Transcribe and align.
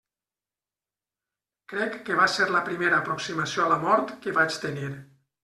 Crec 1.73 1.97
que 2.07 2.17
va 2.21 2.25
ser 2.37 2.47
la 2.57 2.63
primera 2.71 3.03
aproximació 3.07 3.67
a 3.67 3.69
la 3.75 3.79
mort 3.85 4.17
que 4.27 4.35
vaig 4.41 4.61
tenir. 4.67 4.91